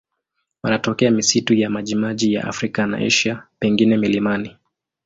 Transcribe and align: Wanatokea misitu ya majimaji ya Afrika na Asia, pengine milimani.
Wanatokea 0.63 1.11
misitu 1.11 1.53
ya 1.53 1.69
majimaji 1.69 2.33
ya 2.33 2.43
Afrika 2.43 2.87
na 2.87 2.97
Asia, 2.97 3.43
pengine 3.59 3.97
milimani. 3.97 4.55